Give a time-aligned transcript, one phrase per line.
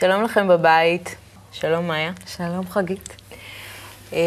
[0.00, 1.16] שלום לכם בבית.
[1.52, 2.12] שלום, מאיה.
[2.26, 3.16] שלום, חגית.
[4.12, 4.18] אה,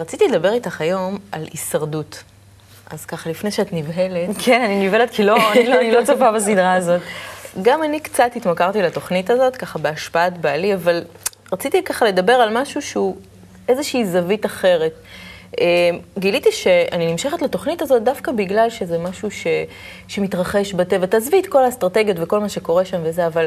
[0.00, 2.22] רציתי לדבר איתך היום על הישרדות.
[2.90, 4.36] אז ככה, לפני שאת נבהלת...
[4.44, 7.00] כן, אני נבהלת כי לא, אני, לא, אני לא צופה בסדרה הזאת.
[7.62, 11.04] גם אני קצת התמכרתי לתוכנית הזאת, ככה בהשפעת בעלי, אבל
[11.52, 13.16] רציתי ככה לדבר על משהו שהוא
[13.68, 14.92] איזושהי זווית אחרת.
[15.60, 19.46] אה, גיליתי שאני נמשכת לתוכנית הזאת דווקא בגלל שזה משהו ש,
[20.08, 21.06] שמתרחש בטבע.
[21.06, 23.46] תעזבי את כל האסטרטגיות וכל מה שקורה שם וזה, אבל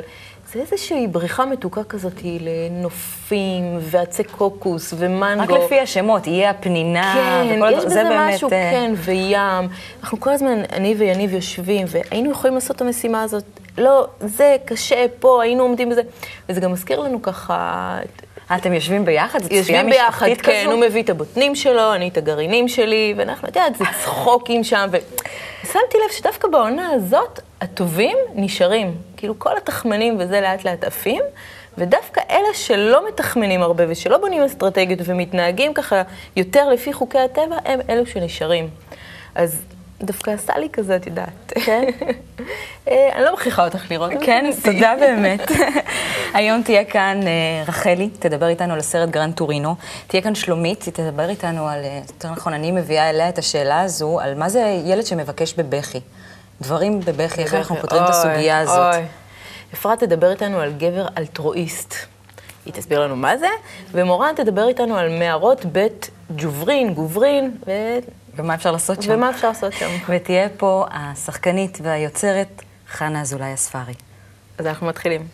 [0.54, 5.54] זה איזושהי בריחה מתוקה כזאת לנופים ועצי קוקוס ומנגו.
[5.54, 8.72] רק לפי השמות, יהיה הפנינה כן, וכל יש בזה משהו, אה...
[8.72, 9.70] כן, וים.
[10.02, 13.44] אנחנו כל הזמן, אני ויניב יושבים, והיינו יכולים לעשות את המשימה הזאת.
[13.78, 16.02] לא, זה קשה, פה, היינו עומדים בזה.
[16.50, 17.98] וזה גם מזכיר לנו ככה...
[18.56, 19.40] אתם יושבים ביחד?
[19.44, 20.52] זו צפייה משפחתית כזו?
[20.52, 24.64] כן, הוא מביא את הבוטנים שלו, אני את הגרעינים שלי, ואנחנו, את יודעת, זה צחוקים
[24.64, 24.90] שם.
[24.92, 28.96] ושמתי לב שדווקא בעונה הזאת, הטובים נשארים.
[29.18, 31.22] כאילו, כל התחמנים וזה לאט לאט עפים,
[31.78, 36.02] ודווקא אלה שלא מתחמנים הרבה ושלא בונים אסטרטגיות ומתנהגים ככה
[36.36, 38.70] יותר לפי חוקי הטבע, הם אלו שנשארים.
[39.36, 39.62] אז
[40.04, 41.54] דווקא עשה לי כזה, את יודעת.
[41.66, 41.84] כן?
[42.88, 44.12] אה, אני לא מכריחה אותך לראות.
[44.22, 45.52] כן, תודה באמת.
[46.34, 49.76] היום תהיה כאן אה, רחלי, תדבר איתנו על הסרט גרנד טורינו.
[50.08, 53.82] תהיה כאן שלומית, היא תדבר איתנו על, אה, יותר נכון, אני מביאה אליה את השאלה
[53.82, 56.00] הזו, על מה זה ילד שמבקש בבכי.
[56.62, 58.96] דברים בבכי, איך אנחנו פותרים את הסוגיה הזאת.
[59.74, 61.96] אפרת תדבר איתנו על גבר אלטרואיסט.
[62.66, 63.48] היא תסביר לנו מה זה,
[63.92, 67.72] ומורן תדבר איתנו על מערות בית ג'וברין, גוברין, ו...
[68.36, 69.14] ומה אפשר לעשות שם.
[69.14, 69.90] ומה אפשר לעשות שם.
[70.10, 73.94] ותהיה פה השחקנית והיוצרת חנה אזולאי הספרי.
[74.58, 75.28] אז אנחנו מתחילים.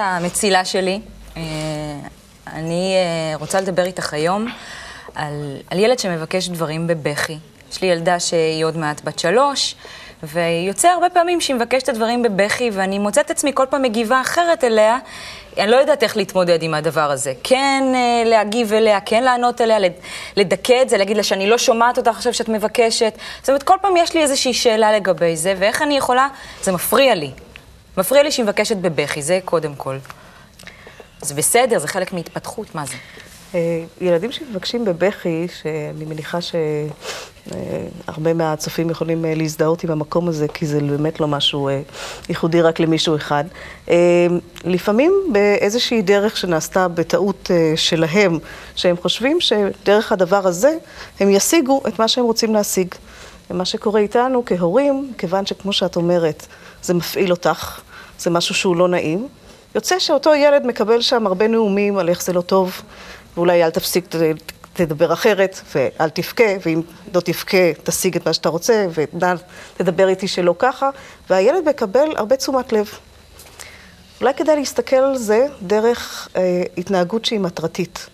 [0.00, 1.00] המצילה שלי.
[1.36, 1.42] אה,
[2.52, 4.46] אני אה, רוצה לדבר איתך היום
[5.14, 7.36] על, על ילד שמבקש דברים בבכי.
[7.72, 9.74] יש לי ילדה שהיא עוד מעט בת שלוש,
[10.22, 14.64] ויוצא הרבה פעמים שהיא מבקשת את הדברים בבכי, ואני מוצאת עצמי כל פעם מגיבה אחרת
[14.64, 14.98] אליה.
[15.58, 17.32] אני לא יודעת איך להתמודד עם הדבר הזה.
[17.44, 19.78] כן אה, להגיב אליה, כן לענות אליה,
[20.36, 23.18] לדכא את זה, להגיד לה שאני לא שומעת אותך עכשיו שאת מבקשת.
[23.40, 26.28] זאת אומרת, כל פעם יש לי איזושהי שאלה לגבי זה, ואיך אני יכולה,
[26.62, 27.30] זה מפריע לי.
[27.98, 29.98] מפריע לי שהיא מבקשת בבכי, זה קודם כל.
[31.22, 32.94] זה בסדר, זה חלק מהתפתחות, מה זה?
[33.54, 36.38] אה, ילדים שמבקשים בבכי, שאני מניחה
[38.06, 41.80] שהרבה מהצופים יכולים אה, להזדהות עם המקום הזה, כי זה באמת לא משהו אה,
[42.28, 43.44] ייחודי רק למישהו אחד.
[44.64, 48.38] לפעמים באיזושהי דרך שנעשתה בטעות שלהם,
[48.76, 50.74] שהם חושבים שדרך הדבר הזה
[51.20, 52.94] הם ישיגו את מה שהם רוצים להשיג.
[53.50, 56.46] ומה שקורה איתנו כהורים, כיוון שכמו שאת אומרת,
[56.82, 57.80] זה מפעיל אותך,
[58.18, 59.28] זה משהו שהוא לא נעים.
[59.74, 62.82] יוצא שאותו ילד מקבל שם הרבה נאומים על איך זה לא טוב,
[63.36, 64.04] ואולי אל תפסיק,
[64.72, 66.82] תדבר אחרת, ואל תבכה, ואם
[67.14, 70.90] לא תבכה, תשיג את מה שאתה רוצה, ותדבר איתי שלא ככה,
[71.30, 72.90] והילד מקבל הרבה תשומת לב.
[74.20, 78.06] אולי כדאי להסתכל על זה דרך אה, התנהגות שהיא מטרתית.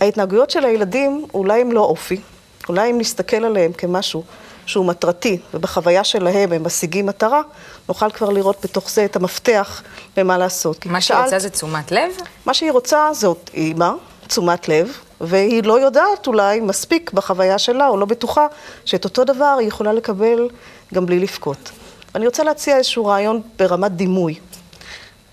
[0.00, 2.20] ההתנהגויות של הילדים אולי הם לא אופי,
[2.68, 4.22] אולי אם נסתכל עליהם כמשהו
[4.66, 7.42] שהוא מטרתי, ובחוויה שלהם הם משיגים מטרה,
[7.88, 9.82] נוכל כבר לראות בתוך זה את המפתח
[10.16, 10.86] למה לעשות.
[10.86, 12.12] מה שהיא רוצה זה תשומת לב?
[12.46, 13.90] מה שהיא רוצה זאת אימא,
[14.26, 18.46] תשומת לב, והיא לא יודעת אולי מספיק בחוויה שלה, או לא בטוחה,
[18.84, 20.48] שאת אותו דבר היא יכולה לקבל
[20.94, 21.70] גם בלי לבכות.
[22.14, 24.34] אני רוצה להציע איזשהו רעיון ברמת דימוי.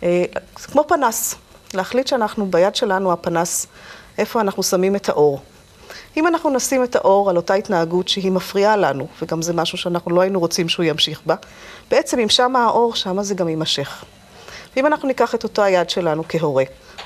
[0.03, 0.23] אה,
[0.55, 1.35] כמו פנס,
[1.73, 3.67] להחליט שאנחנו ביד שלנו הפנס,
[4.17, 5.41] איפה אנחנו שמים את האור.
[6.17, 10.15] אם אנחנו נשים את האור על אותה התנהגות שהיא מפריעה לנו, וגם זה משהו שאנחנו
[10.15, 11.35] לא היינו רוצים שהוא ימשיך בה,
[11.91, 14.03] בעצם אם שמה האור, שמה זה גם יימשך.
[14.75, 16.63] ואם אנחנו ניקח את אותה היד שלנו כהורה,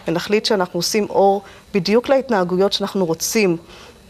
[0.07, 1.41] ונחליט שאנחנו עושים אור
[1.74, 3.57] בדיוק להתנהגויות שאנחנו רוצים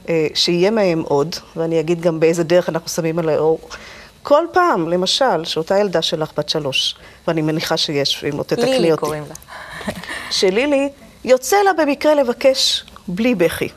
[0.09, 3.59] אה, שיהיה מהם עוד, ואני אגיד גם באיזה דרך אנחנו שמים על האור,
[4.23, 6.95] כל פעם, למשל, שאותה ילדה שלך בת שלוש,
[7.27, 8.79] ואני מניחה שיש, אם לא תתקני אותי.
[8.79, 9.35] לילי קוראים לה.
[10.31, 10.89] שלילי,
[11.23, 13.69] יוצא לה במקרה לבקש בלי בכי.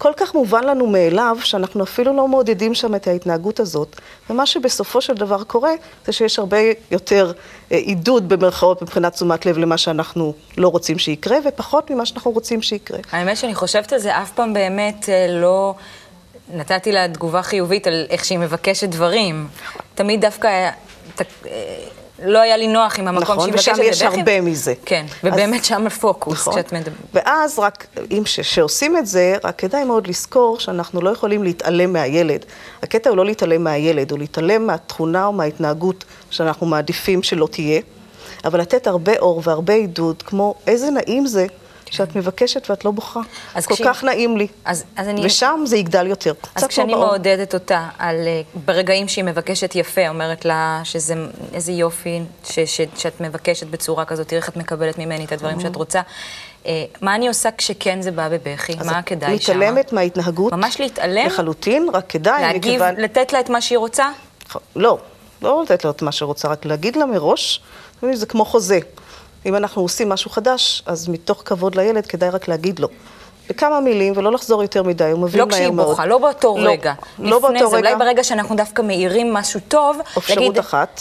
[0.00, 4.00] כל כך מובן לנו מאליו, שאנחנו אפילו לא מעודדים שם את ההתנהגות הזאת.
[4.30, 5.70] ומה שבסופו של דבר קורה,
[6.06, 6.56] זה שיש הרבה
[6.90, 7.32] יותר
[7.72, 12.62] אה, עידוד במרכאות מבחינת תשומת לב למה שאנחנו לא רוצים שיקרה, ופחות ממה שאנחנו רוצים
[12.62, 12.98] שיקרה.
[13.12, 15.74] האמת שאני חושבת על זה, אף פעם באמת אה, לא...
[16.54, 19.48] נתתי לה תגובה חיובית על איך שהיא מבקשת דברים.
[19.94, 20.70] תמיד דווקא...
[22.24, 24.02] לא היה לי נוח עם המקום נכון, שהיא מבקשת ושם יש.
[24.18, 24.74] הרבה מזה.
[24.84, 26.52] כן, אז- ובאמת שם הפוקוס, נכון.
[26.54, 26.94] כשאת מדברת.
[27.14, 31.92] ואז רק, אם ש- שעושים את זה, רק כדאי מאוד לזכור שאנחנו לא יכולים להתעלם
[31.92, 32.44] מהילד.
[32.82, 37.80] הקטע הוא לא להתעלם מהילד, הוא להתעלם מהתכונה או מההתנהגות שאנחנו מעדיפים שלא תהיה,
[38.44, 41.46] אבל לתת הרבה אור והרבה עידוד, כמו איזה נעים זה
[41.90, 43.20] שאת מבקשת ואת לא בוכה.
[43.54, 44.46] אז כל כשהיא- כך נעים לי.
[44.64, 46.32] אז- אז אני- ושם זה יגדל יותר.
[46.54, 47.06] אז כשאני באור.
[47.06, 51.14] מעודדת אותה על, אה, ברגעים שהיא מבקשת יפה, אומרת לה שזה
[51.52, 55.60] איזה יופי ש, ש, שאת מבקשת בצורה כזאת, תראי איך את מקבלת ממני את הדברים
[55.60, 56.00] שאת רוצה.
[56.66, 58.72] אה, מה אני עושה כשכן זה בא בבכי?
[58.78, 59.58] אז מה כדאי שם?
[59.58, 60.52] מתעלמת מההתנהגות.
[60.52, 61.26] ממש להתעלם?
[61.26, 62.94] לחלוטין, רק כדאי, להגיב, מכיוון...
[62.96, 64.08] לתת לה את מה שהיא רוצה?
[64.76, 64.98] לא,
[65.42, 67.60] לא לתת לו את מה שרוצה, רק להגיד לה מראש,
[68.12, 68.78] זה כמו חוזה.
[69.46, 72.88] אם אנחנו עושים משהו חדש, אז מתוך כבוד לילד כדאי רק להגיד לו.
[73.48, 75.88] בכמה מילים, ולא לחזור יותר מדי, הוא מבין לא מהר כשהיא מאוד.
[75.88, 76.92] בוכה, לא באותו לא, רגע.
[77.18, 77.88] לא לפני באותו זה, רגע.
[77.92, 81.00] אולי ברגע שאנחנו דווקא מאירים משהו טוב, אפשרות להגיד, אחת,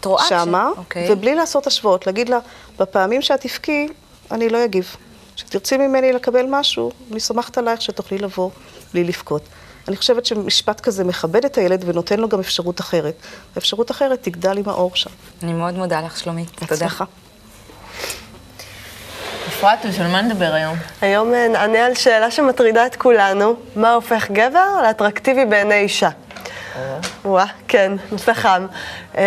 [0.00, 1.12] את רואה ש- שמה, אוקיי.
[1.12, 2.38] ובלי לעשות השוואות, להגיד לה,
[2.78, 3.88] בפעמים שאת תבכי,
[4.30, 4.96] אני לא אגיב.
[5.36, 8.50] כשתרצי ממני לקבל משהו, אני סומכת עלייך שתוכלי לבוא
[8.92, 9.42] בלי לבכות.
[9.88, 13.14] אני חושבת שמשפט כזה מכבד את הילד ונותן לו גם אפשרות אחרת.
[13.58, 15.10] אפשרות אחרת תגדל עם האור שם.
[15.42, 16.48] אני מאוד מודה לך, שלומית.
[16.50, 16.66] תודה.
[16.70, 17.04] בהצלחה.
[19.58, 20.76] אפרטוש, על מה נדבר היום?
[21.00, 26.08] היום אה, נענה על שאלה שמטרידה את כולנו, מה הופך גבר לאטרקטיבי בעיני אישה?
[27.24, 28.66] וואה, כן, נושא חם.
[29.18, 29.22] אה,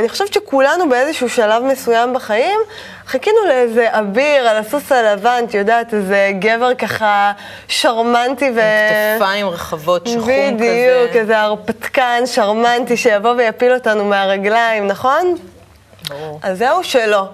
[0.00, 2.60] אני חושבת שכולנו באיזשהו שלב מסוים בחיים
[3.06, 7.32] חיכינו לאיזה אביר על הסוס הלבן, את יודעת, איזה גבר ככה
[7.68, 8.60] שרמנטי ו...
[9.14, 10.54] כתפיים רחבות, שחום כזה.
[10.54, 15.34] בדיוק, איזה הרפתקן שרמנטי שיבוא ויפיל אותנו מהרגליים, נכון?
[16.08, 16.40] ברור.
[16.42, 17.28] אז זהו שלא.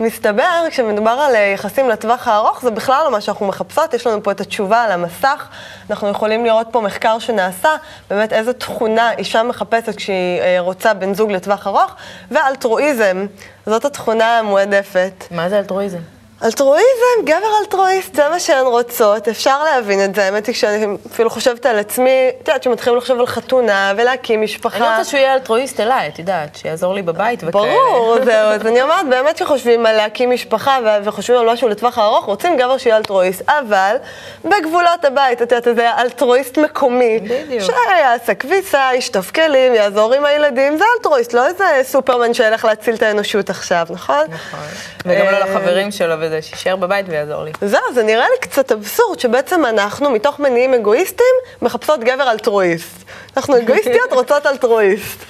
[0.00, 4.22] מסתבר, כשמדובר על אה, יחסים לטווח הארוך, זה בכלל לא מה שאנחנו מחפשות, יש לנו
[4.22, 5.48] פה את התשובה על המסך.
[5.90, 7.68] אנחנו יכולים לראות פה מחקר שנעשה,
[8.10, 11.94] באמת איזה תכונה אישה מחפשת כשהיא אה, רוצה בן זוג לטווח ארוך,
[12.30, 13.26] ואלטרואיזם,
[13.66, 15.24] זאת התכונה המועדפת.
[15.30, 16.15] מה זה אלטרואיזם?
[16.44, 20.24] אלטרואיזם, גבר אלטרואיסט, זה מה שהן רוצות, אפשר להבין את זה.
[20.24, 24.76] האמת היא כשאני אפילו חושבת על עצמי, את יודעת, שמתחילים לחשוב על חתונה ולהקים משפחה.
[24.76, 27.52] אני רוצה שהוא יהיה אלטרואיסט אליי, את יודעת, שיעזור לי בבית וכאלה.
[27.52, 28.48] ברור, זהו.
[28.48, 32.78] אז אני אומרת, באמת שחושבים על להקים משפחה וחושבים על משהו לטווח הארוך, רוצים גבר
[32.78, 33.96] שיהיה אלטרואיסט, אבל
[34.44, 37.18] בגבולות הבית, את יודעת, איזה אלטרואיסט מקומי.
[37.18, 37.62] בדיוק.
[37.62, 43.02] שיעשה כביסה, ישטוף כלים, יעזור עם הילדים, זה אלטרואיסט, לא איזה סופרמן שילך להציל את
[43.02, 44.24] האנושות עכשיו, נכון?
[44.28, 44.60] נכון.
[45.04, 47.52] וגם לא אה, לחברים שלו וזה, שישאר בבית ויעזור לי.
[47.60, 53.04] זהו, זה נראה לי קצת אבסורד שבעצם אנחנו, מתוך מניעים אגואיסטים, מחפשות גבר אלטרואיסט.
[53.36, 55.24] אנחנו אגואיסטיות, רוצות אלטרואיסט.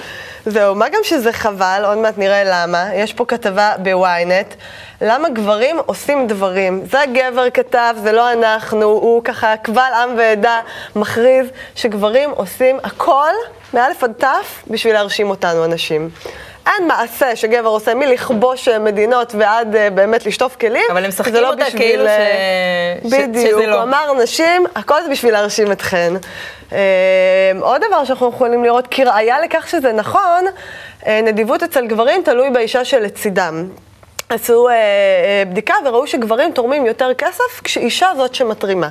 [0.47, 2.95] זהו, מה גם שזה חבל, עוד מעט נראה למה.
[2.95, 4.55] יש פה כתבה בוויינט,
[5.01, 6.83] למה גברים עושים דברים.
[6.91, 10.61] זה הגבר כתב, זה לא אנחנו, הוא ככה קבל עם ועדה
[10.97, 13.33] מכריז שגברים עושים הכל,
[13.75, 16.11] מאלף עד תף, בשביל להרשים אותנו, הנשים.
[16.67, 20.83] אין מעשה שגבר עושה מלכבוש אה, מדינות ועד אה, באמת לשטוף כלים.
[20.91, 23.75] אבל הם משחקים לא אותה בשביל, כאילו אה, ש- ש- בדיוק, שזה לא.
[23.75, 26.13] הוא אמר נשים, הכל זה בשביל להרשים אתכן.
[26.73, 26.79] אה,
[27.61, 30.45] עוד דבר שאנחנו יכולים לראות, כראיה לכך שזה נכון,
[31.09, 33.69] נדיבות אצל גברים תלוי באישה שלצידם.
[34.29, 38.89] עשו אה, אה, בדיקה וראו שגברים תורמים יותר כסף כשאישה זאת שמתרימה.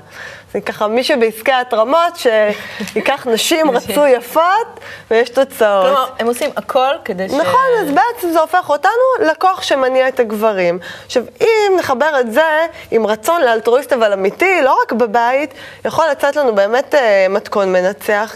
[0.53, 4.79] זה ככה, מי שבעסקי ההתרמות, שייקח נשים רצו יפות
[5.11, 5.85] ויש תוצאות.
[5.85, 7.31] כלומר, הם עושים הכל כדי ש...
[7.31, 10.79] נכון, אז בעצם זה הופך אותנו לכוח שמניע את הגברים.
[11.05, 15.53] עכשיו, אם נחבר את זה עם רצון לאלטרואיסט אבל אמיתי, לא רק בבית,
[15.85, 18.35] יכול לצאת לנו באמת אה, מתכון מנצח.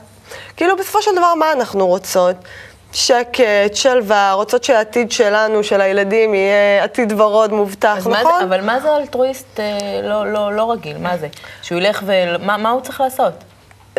[0.57, 2.35] כאילו, בסופו של דבר, מה אנחנו רוצות?
[2.93, 8.33] שקט, שלווה, רוצות שהעתיד שלנו, של הילדים, יהיה עתיד ורוד מובטח, אז מה נכון?
[8.39, 10.97] זה, אבל מה זה אלטרואיסט אה, לא, לא, לא רגיל?
[10.97, 11.27] מה זה?
[11.61, 12.11] שהוא ילך ו...
[12.39, 13.33] מה, מה הוא צריך לעשות?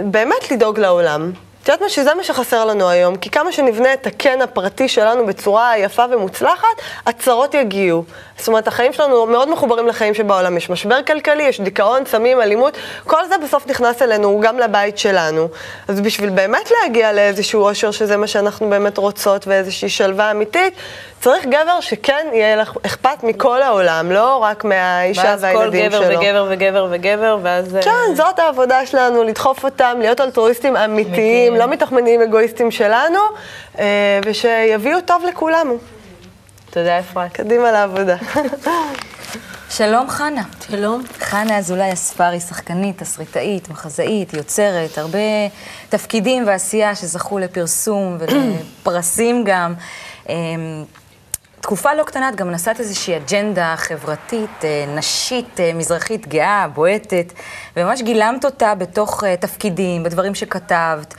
[0.01, 1.33] באמת לדאוג לעולם.
[1.73, 1.89] יודעת מה?
[1.89, 6.69] שזה מה שחסר לנו היום, כי כמה שנבנה את הקן הפרטי שלנו בצורה יפה ומוצלחת,
[7.07, 8.05] הצרות יגיעו.
[8.39, 10.57] זאת אומרת, החיים שלנו מאוד מחוברים לחיים שבעולם.
[10.57, 15.49] יש משבר כלכלי, יש דיכאון, סמים, אלימות, כל זה בסוף נכנס אלינו, גם לבית שלנו.
[15.89, 20.75] אז בשביל באמת להגיע לאיזשהו אושר, שזה מה שאנחנו באמת רוצות, ואיזושהי שלווה אמיתית,
[21.21, 26.05] צריך גבר שכן יהיה לך אכפת מכל העולם, לא רק מהאישה ואז כל והילדים גבר
[26.05, 26.19] שלו.
[26.19, 27.77] וגבר וגבר וגבר, ואז...
[27.77, 33.19] אה, כן, זאת העבודה שלנו, לדחוף אותם, להיות אלטרואיסטים אמיתיים, לא מתוך מניעים אגואיסטים שלנו,
[33.79, 35.79] אה, ושיביאו טוב לכולנו.
[36.71, 37.33] תודה, אפרת.
[37.33, 38.17] קדימה לעבודה.
[39.79, 40.43] שלום חנה.
[40.71, 41.03] שלום.
[41.19, 45.19] חנה אזולאי אספרי, שחקנית, תסריטאית, מחזאית, יוצרת, הרבה
[45.89, 49.75] תפקידים ועשייה שזכו לפרסום ולפרסים גם.
[51.61, 56.69] אמ, תקופה לא קטנה את גם נשאת איזושהי אג'נדה חברתית, אה, נשית, אה, מזרחית, גאה,
[56.75, 57.33] בועטת,
[57.77, 61.15] וממש גילמת אותה בתוך אה, תפקידים, בדברים שכתבת,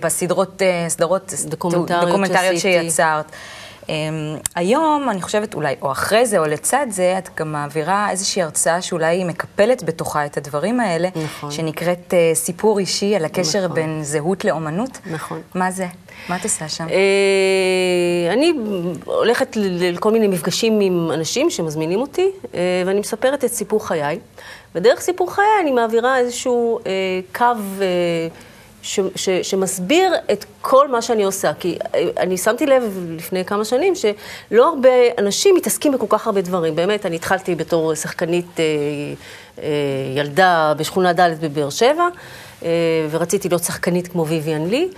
[0.00, 2.60] בסדרות, סדרות דוקומנטריות דוקומנטריות.
[2.60, 3.32] שיצרת.
[4.54, 8.82] היום, אני חושבת, אולי, או אחרי זה, או לצד זה, את גם מעבירה איזושהי הרצאה
[8.82, 11.50] שאולי היא מקפלת בתוכה את הדברים האלה, נכון.
[11.50, 13.74] שנקראת סיפור אישי על הקשר נכון.
[13.74, 14.98] בין זהות לאומנות.
[15.06, 15.40] נכון.
[15.54, 15.86] מה זה?
[16.28, 16.86] מה את עושה שם?
[16.90, 18.52] אה, אני
[19.04, 24.18] הולכת לכל מיני מפגשים עם אנשים שמזמינים אותי, אה, ואני מספרת את סיפור חיי.
[24.74, 26.92] ודרך סיפור חיי אני מעבירה איזשהו אה,
[27.34, 27.60] קו
[28.82, 31.52] ש, ש, שמסביר את כל מה שאני עושה.
[31.54, 31.78] כי
[32.16, 36.76] אני שמתי לב לפני כמה שנים שלא הרבה אנשים מתעסקים בכל כך הרבה דברים.
[36.76, 38.60] באמת, אני התחלתי בתור שחקנית
[40.16, 42.08] ילדה בשכונה ד' בבאר שבע,
[43.10, 44.88] ורציתי להיות שחקנית כמו ויvian לי.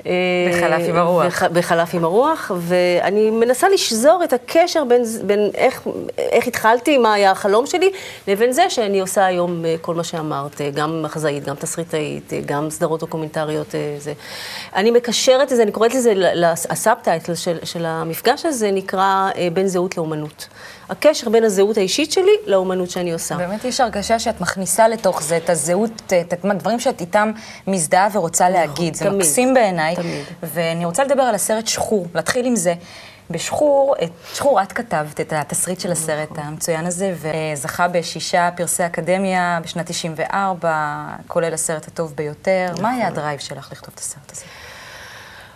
[0.00, 1.24] בחלף עם הרוח.
[1.26, 5.82] בח- בחלף עם הרוח, ואני מנסה לשזור את הקשר בין, בין איך,
[6.18, 7.90] איך התחלתי, מה היה החלום שלי,
[8.28, 12.40] לבין זה שאני עושה היום אה, כל מה שאמרת, אה, גם מחזאית, גם תסריטאית, אה,
[12.46, 13.74] גם סדרות דוקומנטריות.
[13.74, 14.12] אה, זה.
[14.76, 16.12] אני מקשרת את זה, אני קוראת לזה,
[16.70, 20.48] הסאבטייטל של, של המפגש הזה נקרא אה, בין זהות לאומנות.
[20.88, 23.36] הקשר בין הזהות האישית שלי לאומנות שאני עושה.
[23.36, 27.32] באמת יש הרגשה שאת מכניסה לתוך זה את הזהות, את הדברים שאת איתם
[27.66, 28.94] מזדהה ורוצה להגיד.
[28.94, 29.18] זה תמיד.
[29.18, 29.96] מקסים בעיניי.
[29.96, 30.24] תמיד.
[30.42, 32.74] ואני רוצה לדבר על הסרט שחור, להתחיל עם זה.
[33.30, 37.14] בשחור, את שחור את כתבת את התסריט של הסרט המצוין הזה,
[37.54, 42.74] וזכה בשישה פרסי אקדמיה בשנת 94, כולל הסרט הטוב ביותר.
[42.80, 44.44] מה היה ה drive שלך לכתוב את הסרט הזה?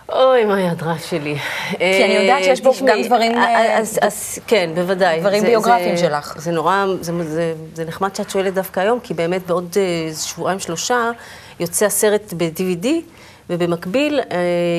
[0.09, 1.35] אוי, מה ה drive שלי?
[1.77, 5.19] כי אני יודעת שיש בו גם דברים, אה, אז, אז כן, בוודאי.
[5.19, 6.33] דברים ביוגרפיים שלך.
[6.37, 11.11] זה נורא, זה, נחמד שאת שואלת דווקא היום, כי באמת בעוד אה, שבועיים שלושה
[11.59, 12.87] יוצא הסרט ב-DVD,
[13.49, 14.37] ובמקביל אה,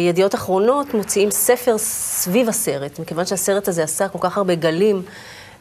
[0.08, 5.02] ידיעות אחרונות מוציאים ספר סביב הסרט, מכיוון שהסרט הזה עשה כל כך הרבה גלים.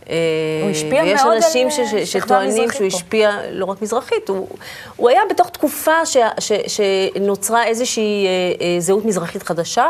[0.10, 0.15] אה,
[0.62, 2.96] הוא השפיע ויש מאוד על, אנשים אה, ש- ש- שכבה שטוענים מזרחית שהוא פה.
[2.98, 4.48] השפיע לא רק מזרחית, הוא,
[4.96, 9.89] הוא היה בתוך תקופה ש, ש, שנוצרה איזושהי אה, זהות מזרחית חדשה.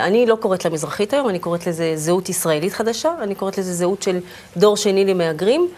[0.00, 3.72] אני לא קוראת לה מזרחית היום, אני קוראת לזה זהות ישראלית חדשה, אני קוראת לזה
[3.74, 4.18] זהות של
[4.56, 5.68] דור שני למהגרים,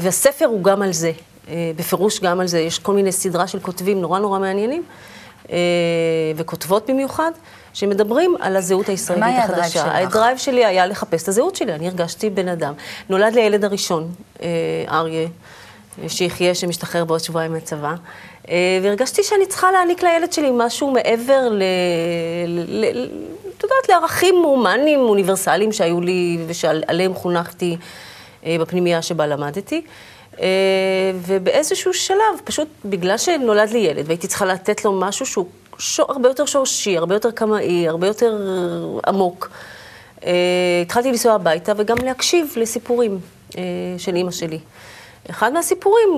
[0.00, 1.12] והספר הוא גם על זה,
[1.76, 2.58] בפירוש גם על זה.
[2.60, 4.82] יש כל מיני סדרה של כותבים נורא נורא מעניינים,
[6.36, 7.30] וכותבות במיוחד,
[7.74, 9.84] שמדברים על הזהות הישראלית מה היה ה drive החדשה.
[9.84, 9.94] שלך?
[9.94, 12.74] ה drive שלי היה לחפש את הזהות שלי, אני הרגשתי בן אדם.
[13.08, 14.08] נולד לי הילד הראשון,
[14.42, 14.48] אה,
[14.88, 15.28] אריה,
[16.08, 17.94] שיחיה, שמשתחרר בעוד שבועיים מהצבא,
[18.48, 21.62] אה, והרגשתי שאני צריכה להעניק לילד שלי משהו מעבר ל...
[22.46, 22.84] ל...
[22.84, 23.08] ל...
[23.58, 27.76] את יודעת, לערכים הומניים, אוניברסליים שהיו לי ושעליהם חונכתי
[28.46, 29.82] אה, בפנימייה שבה למדתי.
[30.40, 30.46] אה,
[31.14, 35.46] ובאיזשהו שלב, פשוט בגלל שנולד לי ילד והייתי צריכה לתת לו משהו שהוא
[35.80, 38.36] שור, הרבה יותר שורשי, הרבה יותר קמאי, הרבה יותר
[39.06, 39.50] עמוק,
[40.24, 40.30] אה,
[40.82, 43.18] התחלתי לנסוע הביתה וגם להקשיב לסיפורים
[43.58, 43.62] אה,
[43.98, 44.58] של אימא שלי.
[45.30, 46.08] אחד מהסיפורים,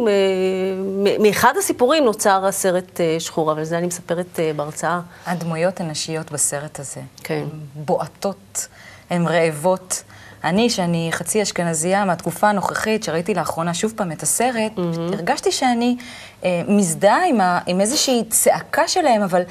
[0.79, 5.01] מ- מאחד הסיפורים נוצר הסרט אה, שחור, אבל זה אני מספרת אה, בהרצאה.
[5.27, 7.01] הדמויות הנשיות בסרט הזה.
[7.25, 7.35] כן.
[7.35, 8.67] הן בועטות,
[9.11, 10.03] הן רעבות.
[10.45, 14.81] אני, שאני חצי אשכנזייה מהתקופה הנוכחית, שראיתי לאחרונה שוב פעם את הסרט, mm-hmm.
[15.13, 15.97] הרגשתי שאני
[16.45, 19.43] אה, מזדהה עם, ה, עם איזושהי צעקה שלהם, אבל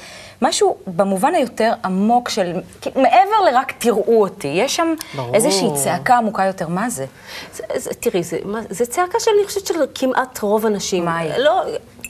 [0.42, 2.52] משהו במובן היותר עמוק של,
[2.96, 5.34] מעבר לרק תראו אותי, יש שם ברור.
[5.34, 7.06] איזושהי צעקה עמוקה יותר, מה זה?
[7.54, 11.04] זה, זה, תראי, זה, מה, זה צעקה שאני חושבת של כמעט רוב הנשים.
[11.04, 11.32] מה היא?
[11.36, 11.62] לא,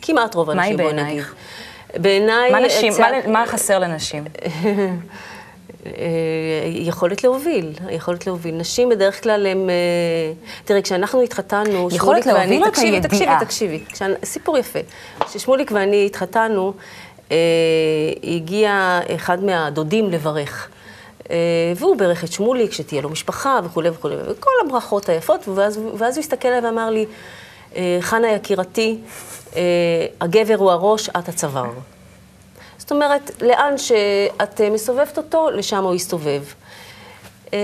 [0.03, 1.35] כמעט רוב מה היא הנשים, בוא בעינייך?
[1.91, 2.03] נגיד.
[2.03, 2.53] בעיניי...
[2.53, 4.25] מה, נשים, צעק- מה, מה חסר לנשים?
[5.87, 5.93] אה,
[6.65, 8.55] יכולת להוביל, היכולת להוביל.
[8.55, 9.71] נשים בדרך כלל הן...
[9.71, 9.75] אה,
[10.65, 12.37] תראי, כשאנחנו התחתנו, יכולת שמוליק ואני...
[12.37, 13.79] להוביל או את תקשיבי, תקשיבי?
[13.85, 13.85] תקשיבי.
[14.25, 14.79] סיפור יפה.
[15.21, 16.73] כששמוליק ואני התחתנו,
[17.31, 17.37] אה,
[18.25, 20.69] הגיע אחד מהדודים לברך.
[21.77, 26.23] והוא ברך את שמוליק, שתהיה לו משפחה וכולי וכולי, וכל הברכות היפות, ואז, ואז הוא
[26.23, 27.07] הסתכל עליי ואמר לי,
[28.01, 28.99] חנה יקירתי,
[30.21, 31.71] הגבר הוא הראש, את הצוואר.
[32.83, 36.43] זאת אומרת, לאן שאת אה, מסובבת אותו, לשם הוא יסתובב.
[37.55, 37.59] אה,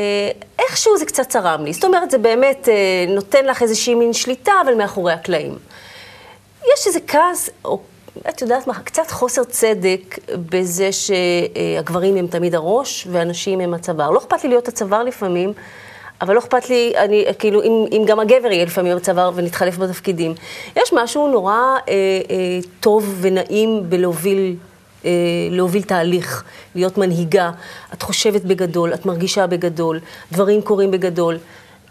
[0.59, 1.73] איכשהו זה קצת צרם לי.
[1.73, 2.75] זאת אומרת, זה באמת אה,
[3.09, 5.59] נותן לך איזושהי מין שליטה, אבל מאחורי הקלעים.
[6.63, 7.81] יש איזה כעס, או
[8.29, 10.19] את יודעת מה, קצת חוסר צדק
[10.51, 14.11] בזה שהגברים הם תמיד הראש והנשים הם הצוואר.
[14.11, 15.53] לא אכפת לי להיות הצוואר לפעמים,
[16.21, 20.35] אבל לא אכפת לי, אני, כאילו, אם, אם גם הגבר יהיה לפעמים הצוואר ונתחלף בתפקידים.
[20.77, 24.57] יש משהו נורא אה, אה, טוב ונעים בלהוביל
[25.05, 25.11] אה,
[25.51, 27.51] להוביל תהליך, להיות מנהיגה.
[27.93, 30.01] את חושבת בגדול, את מרגישה בגדול,
[30.33, 31.39] דברים קורים בגדול.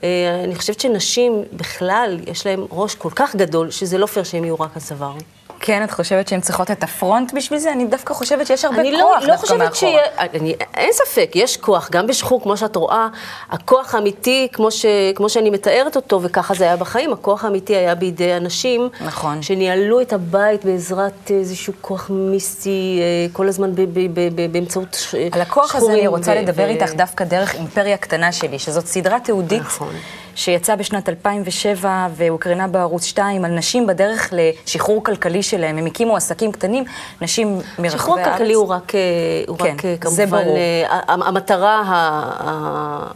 [0.03, 4.43] אה, אני חושבת שנשים בכלל, יש להן ראש כל כך גדול, שזה לא פייר שהן
[4.43, 5.15] יהיו רק הצוואר.
[5.59, 7.71] כן, את חושבת שהן צריכות את הפרונט בשביל זה?
[7.71, 9.75] אני דווקא חושבת שיש הרבה אני כוח לא, לא דווקא חושבת מאחורה.
[9.75, 10.01] שיהיה,
[10.33, 13.07] אני, אין ספק, יש כוח, גם בשחור, כמו שאת רואה,
[13.49, 14.85] הכוח האמיתי, כמו, ש,
[15.15, 19.41] כמו שאני מתארת אותו, וככה זה היה בחיים, הכוח האמיתי היה בידי אנשים, נכון.
[19.41, 24.93] שניהלו את הבית בעזרת איזשהו כוח מיסטי, אה, כל הזמן ב, ב, ב, ב, באמצעות
[24.93, 28.31] ש, על הכוח הזה שחורים אני רוצה ו- לדבר ו- איתך דווקא דרך אימפריה קטנה
[28.31, 29.93] שלי, שזאת סדרה תיעודית נכון.
[30.37, 35.77] שיצאה בשנת 2007 והוקרנה בערוץ 2 על נשים בדרך לשחרור כלכלי שלהם.
[35.77, 36.83] הם הקימו עסקים קטנים,
[37.21, 37.93] נשים מרחבי הארץ.
[37.93, 38.99] השחרור הכלכלי הוא רק, אה,
[39.47, 40.57] הוא כן, רק אה, זה כמובן, ברור.
[40.57, 43.11] אה, המטרה, ה- ה-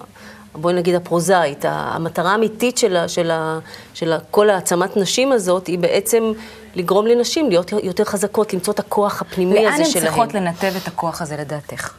[0.56, 3.60] בואי נגיד הפרוזאית, המטרה האמיתית של, ה- של, ה-
[3.94, 6.32] של ה- כל העצמת נשים הזאת, היא בעצם
[6.75, 10.06] לגרום לנשים להיות יותר חזקות, למצוא את הכוח הפנימי לאן הזה הן שלהן.
[10.06, 11.90] צריכות לנתב את הכוח הזה לדעתך?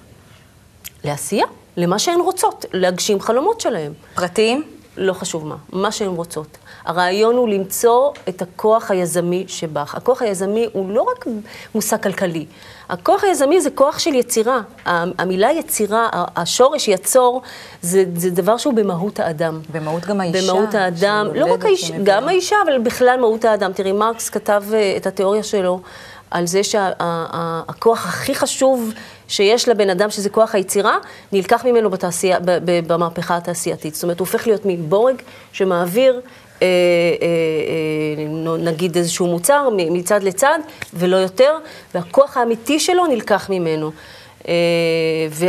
[1.04, 3.92] לעשייה, למה שהן רוצות, להגשים חלומות שלהן.
[4.14, 4.62] פרטיים?
[4.96, 6.58] לא חשוב מה, מה שהן רוצות.
[6.84, 9.94] הרעיון הוא למצוא את הכוח היזמי שבך.
[9.94, 11.26] הכוח היזמי הוא לא רק
[11.74, 12.46] מושג כלכלי.
[12.88, 14.60] הכוח היזמי זה כוח של יצירה.
[14.86, 17.42] המילה יצירה, השורש יצור,
[17.82, 19.60] זה, זה דבר שהוא במהות האדם.
[19.72, 21.94] במהות גם האישה, במהות האדם, לא רק האישה.
[22.04, 23.72] גם האישה, אבל בכלל מהות האדם.
[23.72, 25.80] תראי, מרקס כתב אה, את התיאוריה שלו
[26.30, 28.92] על זה שהכוח הכי חשוב
[29.32, 30.96] שיש לבן אדם, שזה כוח היצירה,
[31.32, 33.94] נלקח ממנו בתעשייה, ב- ב- במהפכה התעשייתית.
[33.94, 35.22] זאת אומרת, הוא הופך להיות מין בורג
[35.52, 36.20] שמעביר,
[36.62, 36.66] אה, אה,
[38.18, 40.58] אה, נגיד איזשהו מוצר מצד לצד,
[40.94, 41.58] ולא יותר,
[41.94, 43.90] והכוח האמיתי שלו נלקח ממנו.
[44.48, 44.54] אה,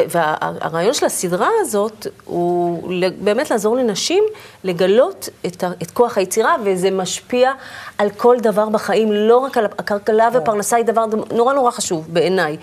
[0.09, 4.23] והרעיון של הסדרה הזאת הוא באמת לעזור לנשים
[4.63, 7.51] לגלות את, את כוח היצירה, וזה משפיע
[7.97, 12.57] על כל דבר בחיים, לא רק על הכלכלה ופרנסה היא דבר נורא נורא חשוב בעיניי.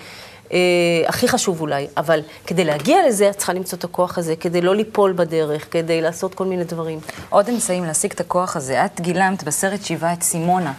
[0.53, 0.59] אה,
[1.07, 4.77] הכי חשוב אולי, אבל כדי להגיע לזה, את צריכה למצוא את הכוח הזה, כדי לא
[4.77, 6.99] ליפול בדרך, כדי לעשות כל מיני דברים.
[7.29, 8.85] עוד אמצעים להשיג את הכוח הזה.
[8.85, 10.73] את גילמת בסרט שיבה את סימונה,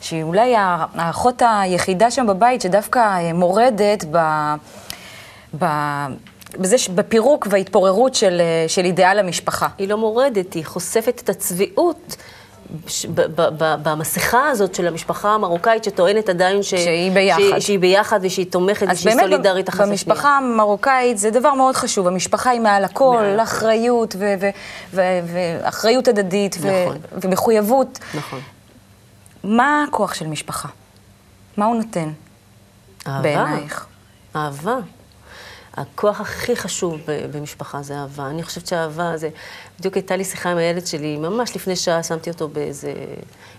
[0.00, 4.18] שהיא אולי האחות היחידה שם בבית שדווקא אה, מורדת ב...
[5.58, 5.66] ב...
[6.58, 9.68] בזה, בפירוק וההתפוררות של, אה, של אידיאל המשפחה.
[9.78, 12.16] היא לא מורדת, היא חושפת את הצביעות.
[13.82, 16.70] במסכה הזאת של המשפחה המרוקאית שטוענת עדיין ש...
[16.70, 17.40] שהיא ביחד.
[17.40, 19.90] שהיא, שהיא ביחד ושהיא תומכת אז ושהיא באמת סולידרית אחת לשנייה.
[19.90, 23.40] במשפחה המרוקאית זה דבר מאוד חשוב, המשפחה היא מעל הכל, מעל.
[23.40, 24.16] אחריות
[24.92, 26.98] ואחריות הדדית ו- נכון.
[27.22, 27.98] ומחויבות.
[28.14, 28.40] נכון.
[29.44, 30.68] מה הכוח של משפחה?
[31.56, 32.10] מה הוא נותן
[33.06, 33.22] אהבה.
[33.22, 33.86] בעינייך?
[34.36, 34.76] אהבה.
[35.76, 37.00] הכוח הכי חשוב
[37.32, 38.26] במשפחה זה אהבה.
[38.30, 39.28] אני חושבת שאהבה זה...
[39.78, 42.92] בדיוק הייתה לי שיחה עם הילד שלי, ממש לפני שעה שמתי אותו באיזה...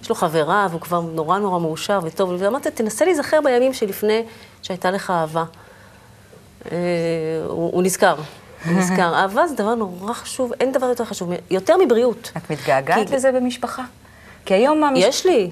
[0.02, 4.24] יש לו חברה, והוא כבר נורא נורא מאושר וטוב, ואמרתי, תנסה להיזכר בימים שלפני
[4.62, 5.44] שהייתה לך אהבה.
[6.72, 6.78] אה,
[7.48, 8.16] הוא, הוא נזכר.
[8.66, 9.16] הוא נזכר.
[9.16, 12.32] אהבה זה דבר נורא חשוב, אין דבר יותר חשוב, יותר מבריאות.
[12.38, 13.84] את מתגעגעת כי- לזה במשפחה?
[14.46, 15.00] כי היום המש...
[15.04, 15.50] יש לי.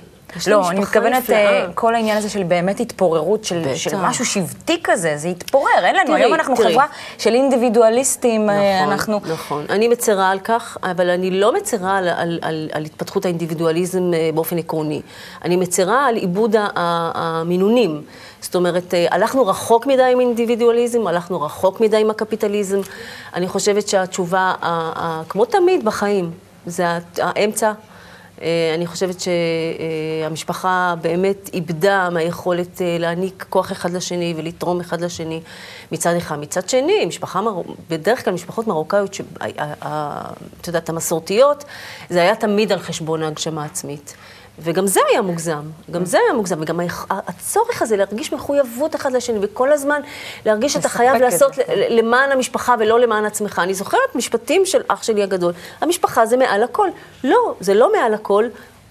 [0.47, 1.29] לא, אני מתכוונת.
[1.29, 3.75] אה, כל העניין הזה של באמת התפוררות, של, בטח.
[3.75, 6.71] של משהו שבטי כזה, זה התפורר, אין לנו, תראי, היום אנחנו תראי.
[6.71, 6.85] חברה
[7.17, 9.19] של אינדיבידואליסטים, אה, נכון, אנחנו...
[9.33, 9.65] נכון.
[9.69, 14.29] אני מצרה על כך, אבל אני לא מצרה על, על, על, על התפתחות האינדיבידואליזם אה,
[14.33, 15.01] באופן עקרוני.
[15.45, 18.01] אני מצרה על עיבוד המינונים.
[18.41, 22.79] זאת אומרת, הלכנו רחוק מדי עם אינדיבידואליזם, הלכנו רחוק מדי עם הקפיטליזם.
[23.33, 24.53] אני חושבת שהתשובה,
[25.29, 26.31] כמו תמיד בחיים,
[26.65, 26.85] זה
[27.17, 27.71] האמצע.
[28.43, 35.41] אה, אני חושבת שהמשפחה באמת איבדה מהיכולת אה, להעניק כוח אחד לשני ולתרום אחד לשני
[35.91, 36.39] מצד אחד.
[36.39, 37.41] מצד שני, משפחה.
[37.89, 39.17] בדרך כלל משפחות מרוקאיות,
[40.61, 41.63] את יודעת, המסורתיות,
[42.09, 44.15] זה היה תמיד על חשבון ההגשמה העצמית.
[44.59, 45.61] וגם זה היה מוגזם,
[45.91, 50.01] גם זה היה מוגזם, וגם הצורך הזה להרגיש מחויבות אחד לשני, וכל הזמן
[50.45, 51.57] להרגיש שאתה חייב לעשות.
[51.57, 53.59] ל- למען המשפחה ולא למען עצמך.
[53.63, 56.87] אני זוכרת משפטים של אח שלי הגדול, המשפחה זה מעל הכל.
[57.23, 58.45] לא, זה לא מעל הכל,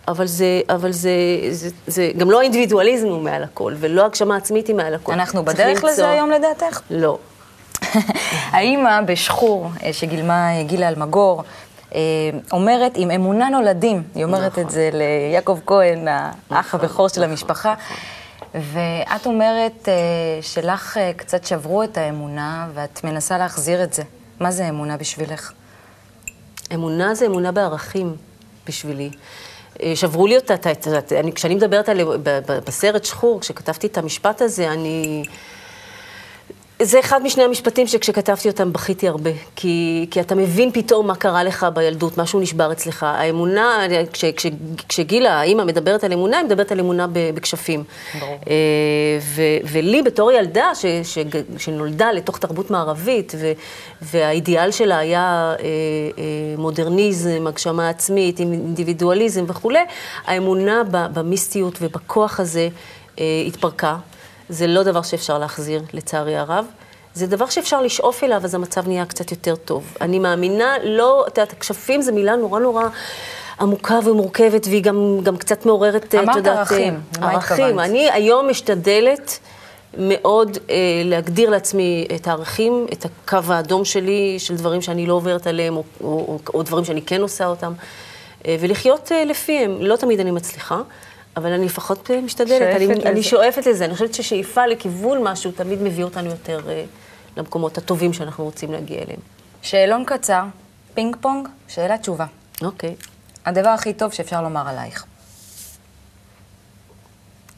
[0.08, 1.10] אבל זה, אבל זה,
[1.50, 5.12] זה, זה גם לא האינדיבידואליזם הוא מעל הכל, ולא הגשמה עצמית היא מעל הכל.
[5.12, 6.80] אנחנו בדרך לזה היום לדעתך?
[6.90, 7.18] לא.
[8.52, 11.42] האימא בשחור, אה, שגילמה אה, גילה אלמגור,
[12.52, 14.02] אומרת, עם אמונה נולדים.
[14.14, 14.64] היא אומרת נכון.
[14.64, 16.08] את זה ליעקב כהן,
[16.50, 17.74] האח הבכור של המשפחה.
[18.54, 19.94] ואת אומרת אה,
[20.42, 24.02] שלך אה, קצת שברו את האמונה, ואת מנסה להחזיר את זה.
[24.40, 25.52] מה זה אמונה בשבילך?
[26.74, 28.16] אמונה זה אמונה בערכים
[28.66, 29.10] בשבילי.
[29.82, 32.00] אה, שברו לי אותה, ה- את יודעת, אני- כשאני מדברת על,
[32.66, 35.24] בסרט שחור, כשכתבתי את המשפט הזה, אני...
[36.82, 39.30] זה אחד משני המשפטים שכשכתבתי אותם בכיתי הרבה.
[39.56, 43.02] כי, כי אתה מבין פתאום מה קרה לך בילדות, משהו נשבר אצלך.
[43.02, 43.78] האמונה,
[44.12, 44.46] כש, כש,
[44.88, 47.84] כשגילה, האימא מדברת על אמונה, היא מדברת על אמונה בכשפים.
[48.20, 48.38] ברור.
[48.48, 48.54] אה,
[49.20, 49.42] ו,
[49.72, 51.18] ולי בתור ילדה ש, ש,
[51.58, 53.52] שנולדה לתוך תרבות מערבית, ו,
[54.02, 55.64] והאידיאל שלה היה אה,
[56.18, 59.84] אה, מודרניזם, הגשמה עצמית, אינדיבידואליזם וכולי,
[60.26, 62.68] האמונה במיסטיות ובכוח הזה,
[63.18, 63.96] אה, התפרקה.
[64.52, 66.66] זה לא דבר שאפשר להחזיר, לצערי הרב.
[67.14, 69.94] זה דבר שאפשר לשאוף אליו, אז המצב נהיה קצת יותר טוב.
[70.00, 72.84] אני מאמינה, לא, את יודעת, כשפים זה מילה נורא נורא
[73.60, 76.56] עמוקה ומורכבת, והיא גם, גם קצת מעוררת, את אמרת יודעת...
[76.56, 77.64] ערכים, אה, למה ערכים.
[77.64, 77.90] התכוונת?
[77.90, 79.38] אני היום משתדלת
[79.98, 85.46] מאוד אה, להגדיר לעצמי את הערכים, את הקו האדום שלי, של דברים שאני לא עוברת
[85.46, 87.72] עליהם, או, או, או, או דברים שאני כן עושה אותם,
[88.46, 89.76] אה, ולחיות אה, לפיהם.
[89.80, 90.80] לא תמיד אני מצליחה.
[91.36, 93.28] אבל אני לפחות אה, משתדלת, אני, שואפת אני לזה.
[93.28, 93.84] שואפת לזה.
[93.84, 96.84] אני חושבת ששאיפה לכיוון משהו תמיד מביא אותנו יותר אה,
[97.36, 99.20] למקומות הטובים שאנחנו רוצים להגיע אליהם.
[99.62, 100.44] שאלון קצר,
[100.94, 102.26] פינג פונג, שאלה תשובה.
[102.62, 102.94] אוקיי.
[103.46, 105.04] הדבר הכי טוב שאפשר לומר עלייך.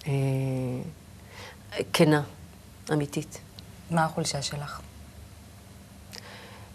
[0.07, 0.13] אה,
[1.93, 2.23] כנה,
[2.93, 3.39] אמיתית.
[3.91, 4.81] מה החולשה שלך?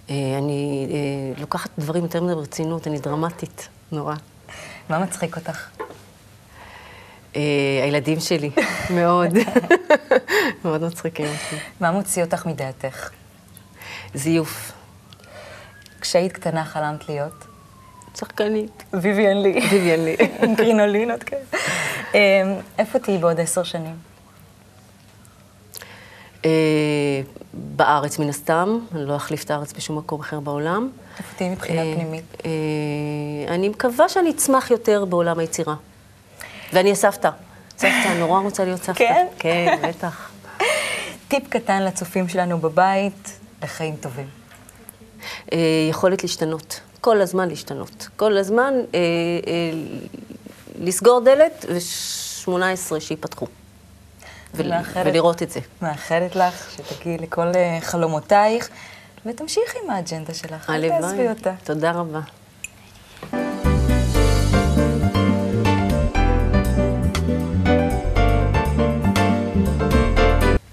[0.10, 4.16] אה, אני אה, לוקחת דברים יותר מדי ברצינות, אני דרמטית, נורא.
[4.90, 5.70] מה מצחיק אותך?
[7.36, 7.42] אה,
[7.84, 8.50] הילדים שלי,
[8.96, 9.30] מאוד.
[10.66, 11.64] מאוד מצחיקים אותי.
[11.80, 13.10] מה מוציא אותך מדעתך?
[14.14, 14.72] זיוף.
[16.02, 17.46] כשהיית קטנה חלמת להיות?
[18.18, 18.84] שחקנית.
[18.94, 19.60] ויvian לי.
[19.70, 20.16] ויvian לי.
[20.44, 21.42] עם קרינולינות כאלה.
[22.14, 22.20] אמ,
[22.78, 23.96] איפה תהיי בעוד עשר שנים?
[26.46, 27.22] אה,
[27.54, 30.90] בארץ מן הסתם, אני לא אחליף את הארץ בשום מקום אחר בעולם.
[31.18, 32.24] איפה תהיי מבחינה אה, פנימית?
[32.46, 35.76] אה, אני מקווה שאני אצמח יותר בעולם היצירה.
[36.74, 37.30] ואני אהיה סבתא.
[38.20, 38.98] נורא רוצה להיות סבתא.
[39.00, 39.26] כן?
[39.40, 40.32] כן, בטח.
[41.28, 44.28] טיפ קטן לצופים שלנו בבית לחיים טובים.
[45.54, 45.58] אה,
[45.90, 46.80] יכולת להשתנות.
[47.02, 48.08] כל הזמן להשתנות.
[48.16, 49.00] כל הזמן אה,
[49.48, 49.80] אה,
[50.80, 52.52] לסגור דלת ו-18
[53.00, 53.46] שייפתחו.
[54.54, 54.72] ול-
[55.06, 55.60] ולראות את זה.
[55.82, 58.70] מאחלת לך שתגיעי לכל אה, חלומותייך,
[59.26, 61.30] ותמשיכי עם האג'נדה שלך, אל תעזבי הלוואי.
[61.30, 61.54] אותה.
[61.64, 62.20] תודה רבה.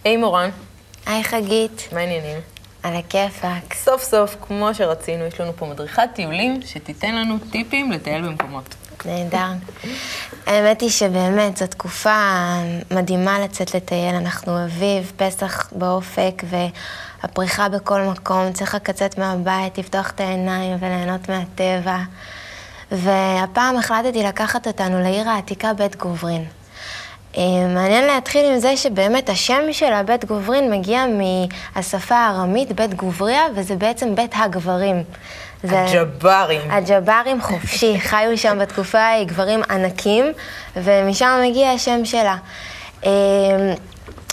[0.06, 0.50] היי מורן,
[1.06, 2.40] היי חגית, מה העניינים?
[2.82, 3.74] על הכיפאק.
[3.74, 8.74] סוף סוף, כמו שרצינו, יש לנו פה מדריכת טיולים שתיתן לנו טיפים לטייל במקומות.
[9.04, 9.46] נהדר.
[10.46, 12.18] האמת היא שבאמת, זו תקופה
[12.90, 14.14] מדהימה לצאת לטייל.
[14.14, 18.52] אנחנו אביב, פסח באופק, והפריחה בכל מקום.
[18.52, 21.98] צריך רק לצאת מהבית, לפתוח את העיניים וליהנות מהטבע.
[22.92, 26.44] והפעם החלטתי לקחת אותנו לעיר העתיקה בית גוברין.
[27.38, 27.42] אה,
[27.74, 31.04] מעניין להתחיל עם זה שבאמת השם שלה, בית גוברין, מגיע
[31.76, 35.02] מהשפה הארמית, בית גובריה, וזה בעצם בית הגברים.
[35.62, 36.70] זה- הג'ברים.
[36.70, 40.32] הג'ברים חופשי, חיו שם בתקופה ההיא גברים ענקים,
[40.76, 42.36] ומשם מגיע השם שלה.
[43.06, 43.10] אה,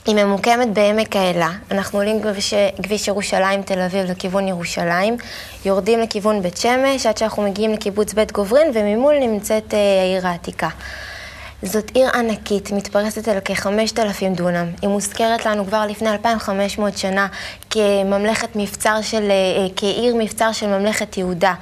[0.06, 1.48] היא ממוקמת בעמק האלה.
[1.72, 5.18] אנחנו עולים כביש, כביש ירושלים תל אביב לכיוון ירושלים,
[5.66, 10.70] יורדים לכיוון בית שמש עד שאנחנו מגיעים לקיבוץ בית גוברין, וממול נמצאת אה, העיר העתיקה.
[11.64, 14.68] זאת עיר ענקית, מתפרסת על כ-5,000 דונם.
[14.82, 17.28] היא מוזכרת לנו כבר לפני 2,500 שנה
[17.70, 21.54] כממלכת מבצר של, אה, כעיר מבצר של ממלכת יהודה.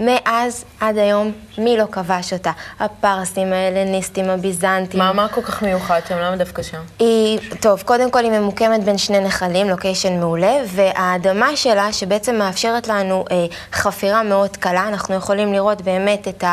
[0.00, 2.52] מאז עד היום, מי לא כבש אותה?
[2.80, 5.00] הפרסים, ההלניסטים, הביזנטים.
[5.00, 6.18] מה, מה כל כך מיוחד שם?
[6.18, 6.80] למה דווקא שם?
[6.98, 12.88] היא, טוב, קודם כל היא ממוקמת בין שני נחלים, לוקיישן מעולה, והאדמה שלה, שבעצם מאפשרת
[12.88, 16.44] לנו אה, חפירה מאוד קלה, אנחנו יכולים לראות באמת את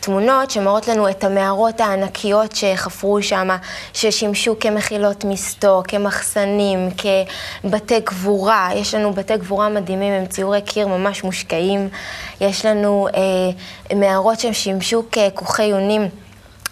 [0.00, 3.48] התמונות שמראות לנו את המערות הענקיות שחפרו שם,
[3.92, 8.70] ששימשו כמחילות מסתור, כמחסנים, כבתי גבורה.
[8.74, 11.88] יש לנו בתי גבורה מדהימים עם ציורי קיר ממש מושקעים.
[12.40, 16.08] יש לנו אה, מערות ששימשו ככוכי יונים.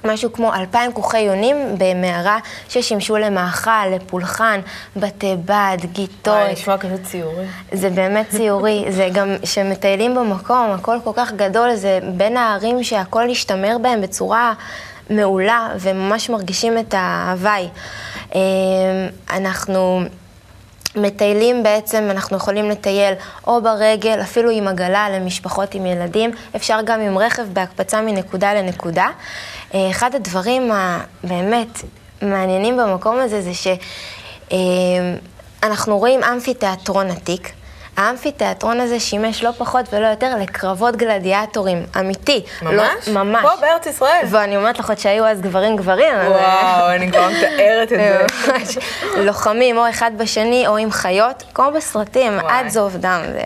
[0.09, 4.61] משהו כמו אלפיים כוכי יונים במערה ששימשו למאכל, לפולחן,
[4.97, 6.35] בתי בד, גיטות.
[6.35, 7.45] וואי, נשמע כזה ציורי.
[7.73, 13.31] זה באמת ציורי, זה גם שמטיילים במקום, הכל כל כך גדול, זה בין הערים שהכל
[13.31, 14.53] השתמר בהם בצורה
[15.11, 17.69] מעולה, וממש מרגישים את ההוואי.
[18.35, 18.41] אה,
[19.31, 20.03] אנחנו...
[20.97, 23.15] מטיילים בעצם, אנחנו יכולים לטייל
[23.47, 29.09] או ברגל, אפילו עם עגלה למשפחות עם ילדים, אפשר גם עם רכב בהקפצה מנקודה לנקודה.
[29.75, 31.83] אה, אחד הדברים הבאמת
[32.23, 33.53] מעניינים במקום הזה זה
[35.63, 37.58] שאנחנו רואים אמפי תיאטרון עתיק.
[37.99, 42.43] האמפיתיאטרון הזה שימש לא פחות ולא יותר לקרבות גלדיאטורים, אמיתי.
[42.63, 43.09] ממש?
[43.09, 43.43] לא, ממש.
[43.43, 44.21] פה בארץ ישראל?
[44.31, 46.15] ואני אומרת לך עוד שהיו אז גברים גברים.
[46.27, 48.27] וואו, אני כבר מתארת את זה.
[48.49, 48.79] ממש.
[49.17, 52.39] לוחמים או אחד בשני או עם חיות, כמו בסרטים.
[52.49, 53.21] עד זוב דם.
[53.35, 53.39] ו...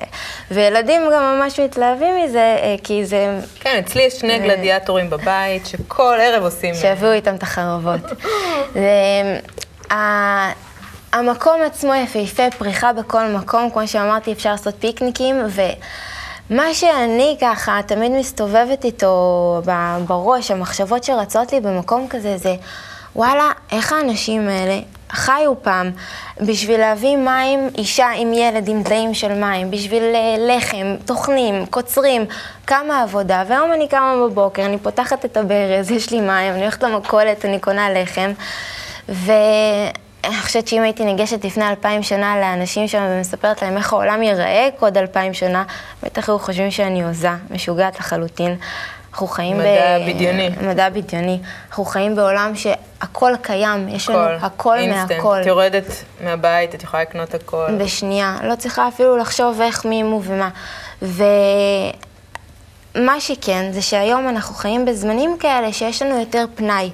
[0.51, 3.39] וילדים גם ממש מתלהבים מזה, אה, כי זה...
[3.61, 6.75] כן, אצלי יש שני גלדיאטורים בבית, שכל ערב עושים...
[6.75, 8.01] שיביאו איתם את החרבות.
[11.13, 15.37] המקום עצמו יפהפה, פריחה בכל מקום, כמו שאמרתי, אפשר לעשות פיקניקים,
[16.51, 19.63] ומה שאני ככה תמיד מסתובבת איתו
[20.07, 22.55] בראש, המחשבות שרצות לי במקום כזה, זה
[23.17, 25.91] וואלה, איך האנשים האלה חיו פעם
[26.41, 32.25] בשביל להביא מים, אישה עם ילד עם דליים של מים, בשביל אה, לחם, טוחנים, קוצרים,
[32.67, 33.45] כמה עבודה.
[33.49, 37.59] והיום אני קמה בבוקר, אני פותחת את הברז, יש לי מים, אני הולכת למכולת, אני
[37.59, 38.33] קונה לחם,
[40.23, 44.69] ואני חושבת שאם הייתי ניגשת לפני אלפיים שנה לאנשים שם ומספרת להם איך העולם ייראה
[44.81, 45.65] עוד אלפיים שנה,
[46.03, 48.57] בטח היו חושבים שאני הוזה, משוגעת לחלוטין.
[49.13, 50.51] אנחנו חיים מדע בדיוני.
[50.61, 51.39] מדע בדיוני.
[51.69, 55.13] אנחנו חיים בעולם שהכל קיים, יש לנו הכל אינסטנט.
[55.13, 55.41] מהכל.
[55.41, 55.85] את יורדת
[56.25, 57.67] מהבית, את יכולה לקנות הכל.
[57.79, 60.49] בשנייה, לא צריכה אפילו לחשוב איך, מי, מו ומה.
[62.97, 66.91] ומה שכן, זה שהיום אנחנו חיים בזמנים כאלה שיש לנו יותר פנאי.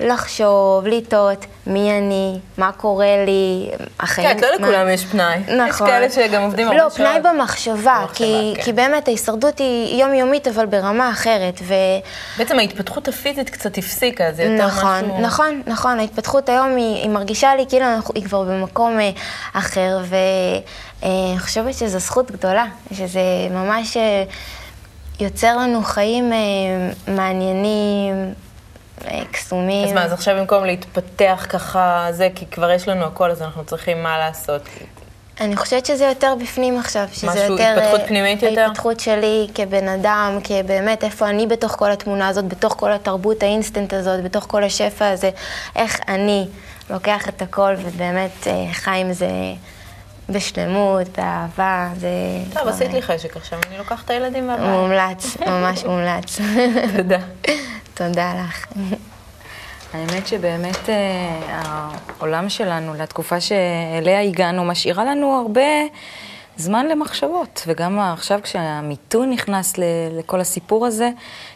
[0.00, 4.28] לחשוב, לטעות, מי אני, מה קורה לי, החיים...
[4.28, 5.38] כן, לא לכולם יש פנאי.
[5.38, 5.86] נכון.
[5.86, 7.34] יש כאלה שגם עובדים הרבה לא, פנאי שעות.
[7.34, 8.62] במחשבה, כי, כן.
[8.62, 11.60] כי באמת ההישרדות היא יומיומית, אבל ברמה אחרת.
[11.62, 11.74] ו...
[12.38, 15.20] בעצם ההתפתחות הפיזית קצת הפסיקה, זה יותר נכון, משהו...
[15.20, 19.10] נכון, נכון, ההתפתחות היום היא, היא מרגישה לי כאילו אנחנו, היא כבר במקום אה,
[19.52, 24.24] אחר, ואני חושבת שזו זכות גדולה, שזה ממש אה,
[25.20, 26.38] יוצר לנו חיים אה,
[27.14, 28.49] מעניינים, אה,
[29.32, 29.88] קסומים.
[29.88, 33.64] אז מה, אז עכשיו במקום להתפתח ככה, זה, כי כבר יש לנו הכל, אז אנחנו
[33.64, 34.62] צריכים מה לעשות.
[35.40, 37.74] אני חושבת שזה יותר בפנים עכשיו, שזה משהו, יותר...
[37.76, 38.60] התפתחות אה, פנימית יותר?
[38.60, 43.94] ההתפתחות שלי כבן אדם, כבאמת איפה אני בתוך כל התמונה הזאת, בתוך כל התרבות האינסטנט
[43.94, 45.30] הזאת, בתוך כל השפע הזה,
[45.76, 46.46] איך אני
[46.90, 49.28] לוקח את הכל ובאמת אה, חי עם זה
[50.28, 52.08] בשלמות, באהבה, זה...
[52.54, 54.66] טוב, עשית אה, לי חשק עכשיו, אני לוקחת את הילדים מהבית.
[54.66, 56.38] מומלץ, ממש מומלץ.
[56.96, 57.18] תודה.
[58.08, 58.66] תודה לך.
[59.94, 60.94] האמת שבאמת אה,
[62.18, 65.62] העולם שלנו, לתקופה שאליה הגענו, משאירה לנו הרבה
[66.56, 67.62] זמן למחשבות.
[67.66, 69.72] וגם עכשיו כשהמיתון נכנס
[70.18, 71.10] לכל הסיפור הזה,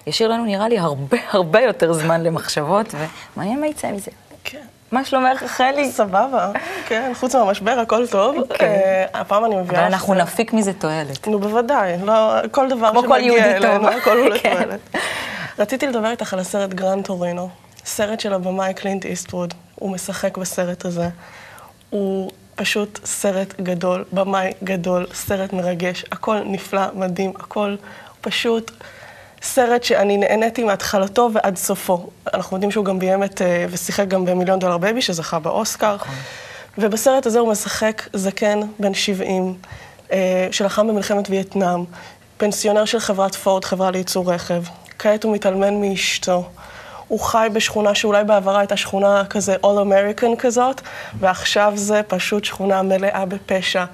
[0.07, 2.95] ישאיר לנו, נראה לי, הרבה הרבה יותר זמן למחשבות,
[3.37, 4.11] ומעניין מה יצא מזה.
[4.45, 4.59] כן.
[4.93, 5.91] מה שלומך, רחלי?
[5.93, 6.51] סבבה,
[6.87, 8.37] כן, חוץ מהמשבר הכל טוב.
[8.61, 9.89] אה, הפעם אני אבל מביאה...
[9.89, 11.27] לך- אנחנו נפיק מזה תועלת.
[11.29, 13.57] נו, בוודאי, לא, כל דבר כמו כל יהודי שמגיע.
[13.57, 14.51] אלינו, הכל הוא כן.
[14.53, 14.81] לתועלת.
[15.59, 17.49] רציתי לדבר איתך על הסרט גרנד טורינו,
[17.85, 19.55] סרט של הבמאי קלינט איסטווד.
[19.75, 21.09] הוא משחק בסרט הזה.
[21.91, 27.77] הוא פשוט סרט גדול, במאי גדול, סרט מרגש, הכל נפלא, מדהים, הכל
[28.21, 28.71] פשוט
[29.43, 32.09] סרט שאני נהניתי מהתחלתו ועד סופו.
[32.35, 35.97] אנחנו יודעים שהוא גם ביים את, אה, ושיחק גם במיליון דולר בייבי, שזכה באוסקר.
[36.79, 39.55] ובסרט הזה הוא משחק זקן בן 70,
[40.13, 41.85] אה, שלחם במלחמת וייטנאם,
[42.37, 44.63] פנסיונר של חברת פורד, חברה לייצור רכב.
[45.05, 46.45] כעת הוא מתאלמן מאשתו.
[47.09, 50.81] הוא חי בשכונה שאולי בעברה הייתה שכונה כזה All American כזאת,
[51.21, 53.85] ועכשיו זה פשוט שכונה מלאה בפשע.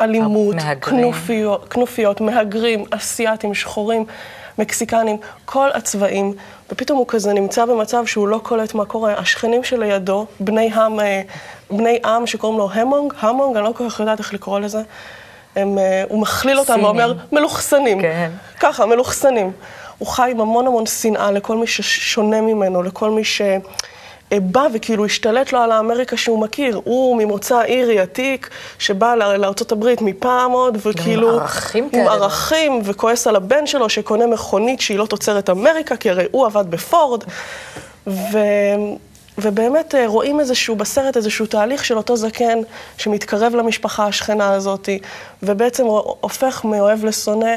[0.00, 0.80] אלימות, מהגרים.
[0.80, 4.04] כנופיות, כנופיות, מהגרים, אסייתים, שחורים,
[4.58, 6.32] מקסיקנים, כל הצבעים,
[6.72, 9.14] ופתאום הוא כזה נמצא במצב שהוא לא קולט מה קורה.
[9.14, 11.22] השכנים שלידו, בני עם, אה,
[11.70, 14.82] בני עם שקוראים לו המונג, המונג, אני לא כל כך יודעת איך לקרוא לזה,
[15.56, 16.84] הם, אה, הוא מכליל אותם.
[16.84, 18.02] ואומר, מלוכסנים.
[18.02, 18.30] כן.
[18.60, 19.52] ככה, מלוכסנים.
[19.98, 23.42] הוא חי עם המון המון שנאה לכל מי ששונה ממנו, לכל מי ש...
[24.34, 26.80] בא וכאילו השתלט לו על האמריקה שהוא מכיר.
[26.84, 31.30] הוא ממוצא אירי עתיק, שבא ל- לארצות הברית מפעם עוד, וכאילו...
[31.34, 32.12] עם ערכים עם כאלה.
[32.12, 36.70] ערכים, וכועס על הבן שלו שקונה מכונית שהיא לא תוצרת אמריקה, כי הרי הוא עבד
[36.70, 37.24] בפורד.
[38.06, 38.38] ו...
[39.38, 42.58] ובאמת אה, רואים איזשהו, בסרט איזשהו תהליך של אותו זקן
[42.98, 44.88] שמתקרב למשפחה השכנה הזאת,
[45.42, 45.84] ובעצם
[46.20, 47.54] הופך מאוהב לשונא.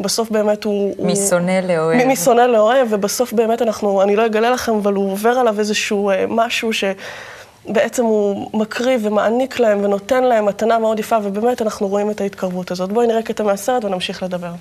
[0.00, 0.94] בסוף באמת הוא...
[1.06, 2.06] משונא לאוהב.
[2.06, 6.24] משונא לאוהב, ובסוף באמת אנחנו, אני לא אגלה לכם, אבל הוא עובר עליו איזשהו אה,
[6.28, 12.20] משהו שבעצם הוא מקריב ומעניק להם ונותן להם מתנה מאוד יפה, ובאמת אנחנו רואים את
[12.20, 12.92] ההתקרבות הזאת.
[12.92, 14.52] בואי נראה קטע מהסרט ונמשיך לדבר.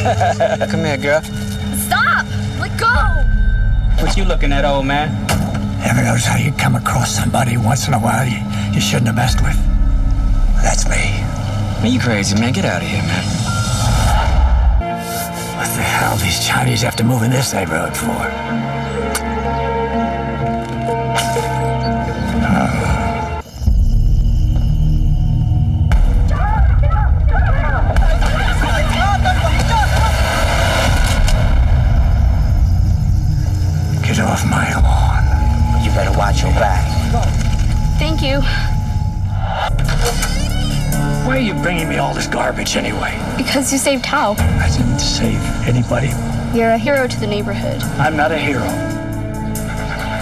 [0.70, 1.22] Come here, girl.
[1.86, 2.24] Stop!
[2.62, 2.96] Let go!
[4.02, 5.08] What you looking at, old man?
[5.88, 8.40] Ever notice how you come across somebody once in a while you,
[8.74, 9.58] you shouldn't have messed with?
[10.64, 11.39] That's me.
[11.82, 12.52] Man, you crazy, man.
[12.52, 13.24] Get out of here, man.
[15.56, 18.06] What the hell these Chinese have to move in this neighborhood for?
[34.06, 35.82] Get off my lawn.
[35.82, 36.84] You better watch your back.
[37.98, 38.42] Thank you.
[41.26, 43.16] Why are you bringing me all this garbage anyway?
[43.36, 44.34] Because you saved Tao.
[44.38, 46.10] I didn't save anybody.
[46.56, 47.82] You're a hero to the neighborhood.
[48.00, 48.64] I'm not a hero.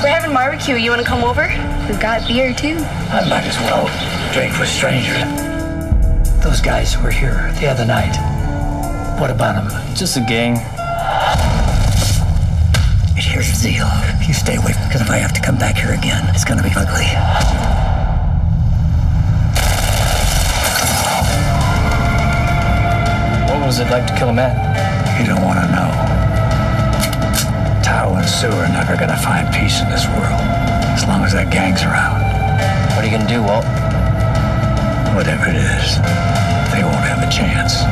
[0.02, 0.74] We're having barbecue.
[0.76, 1.48] You want to come over?
[1.88, 2.76] We've got beer too.
[3.10, 3.86] I might as well
[4.34, 5.18] drink with strangers.
[6.42, 8.16] Those guys were here the other night.
[9.20, 9.96] What about them?
[9.96, 10.56] Just a gang.
[13.16, 13.88] It here's Zeal.
[14.26, 16.70] You stay away, because if I have to come back here again, it's gonna be
[16.76, 17.08] ugly.
[23.68, 24.56] What was it like to kill a man?
[25.20, 25.92] You don't want to know.
[27.84, 30.40] Tao and Sue are never gonna find peace in this world,
[30.96, 32.24] as long as that gang's around.
[32.96, 33.68] What are you gonna do, Walt?
[35.12, 36.00] Whatever it is,
[36.72, 37.84] they won't have a chance.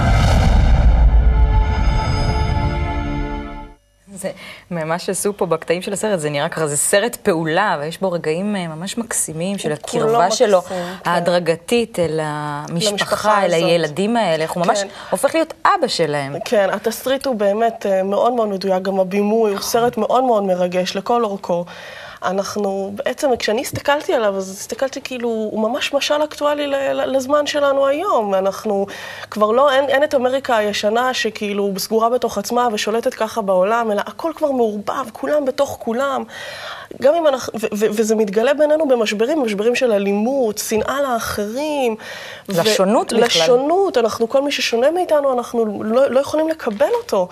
[4.71, 8.57] ממה שעשו פה בקטעים של הסרט, זה נראה ככה, זה סרט פעולה, ויש בו רגעים
[8.57, 11.11] אה, ממש מקסימים של הקרבה שלו, מקסים, כן.
[11.11, 13.69] ההדרגתית אל המשפחה, אל הזאת.
[13.69, 14.89] הילדים האלה, איך הוא ממש כן.
[15.11, 16.37] הופך להיות אבא שלהם.
[16.45, 20.97] כן, התסריט הוא באמת אה, מאוד מאוד מדויק, גם הבימוי הוא סרט מאוד מאוד מרגש
[20.97, 21.65] לכל אורכו.
[22.27, 28.35] אנחנו, בעצם, כשאני הסתכלתי עליו, אז הסתכלתי כאילו, הוא ממש משל אקטואלי לזמן שלנו היום.
[28.35, 28.87] אנחנו
[29.31, 34.03] כבר לא, אין, אין את אמריקה הישנה שכאילו סגורה בתוך עצמה ושולטת ככה בעולם, אלא
[34.07, 36.25] הכל כבר מעורבב, כולם בתוך כולם.
[37.03, 41.97] גם אם אנחנו, ו- ו- וזה מתגלה בינינו במשברים, משברים של אלימות, שנאה לאחרים.
[42.49, 43.27] ו- לשונות בכלל.
[43.27, 47.29] לשונות, אנחנו, כל מי ששונה מאיתנו, אנחנו לא, לא יכולים לקבל אותו.